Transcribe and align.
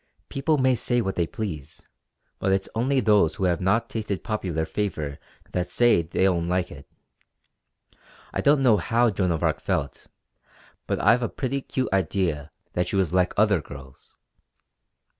People 0.29 0.57
may 0.57 0.73
say 0.73 0.99
what 0.99 1.15
they 1.15 1.27
please, 1.27 1.83
but 2.39 2.51
it's 2.51 2.67
only 2.73 2.99
those 3.01 3.35
who 3.35 3.43
have 3.43 3.61
not 3.61 3.87
tasted 3.87 4.23
popular 4.23 4.65
favour 4.65 5.19
that 5.51 5.69
say 5.69 6.01
they 6.01 6.23
don't 6.23 6.47
like 6.47 6.71
it. 6.71 6.87
I 8.33 8.41
don't 8.41 8.63
know 8.63 8.77
how 8.77 9.11
Joan 9.11 9.31
of 9.31 9.43
Arc 9.43 9.61
felt, 9.61 10.07
but 10.87 10.99
I've 10.99 11.21
a 11.21 11.29
pretty 11.29 11.61
cute 11.61 11.89
idea 11.93 12.49
that 12.73 12.87
she 12.87 12.95
was 12.95 13.13
like 13.13 13.33
other 13.37 13.61
girls. 13.61 14.15